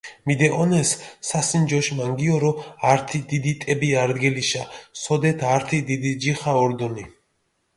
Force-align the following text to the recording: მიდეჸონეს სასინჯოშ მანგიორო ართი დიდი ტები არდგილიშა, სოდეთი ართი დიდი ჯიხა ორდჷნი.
მიდეჸონეს 0.27 0.91
სასინჯოშ 1.27 1.89
მანგიორო 1.99 2.51
ართი 2.93 3.19
დიდი 3.33 3.53
ტები 3.65 3.91
არდგილიშა, 4.05 4.63
სოდეთი 5.03 5.45
ართი 5.55 5.79
დიდი 5.91 6.15
ჯიხა 6.25 6.57
ორდჷნი. 6.63 7.05